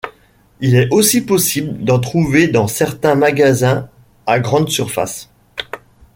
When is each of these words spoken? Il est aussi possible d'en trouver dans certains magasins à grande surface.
Il 0.61 0.73
est 0.73 0.91
aussi 0.91 1.21
possible 1.21 1.83
d'en 1.85 1.99
trouver 1.99 2.47
dans 2.47 2.65
certains 2.65 3.13
magasins 3.13 3.87
à 4.25 4.39
grande 4.39 4.69
surface. 4.69 5.29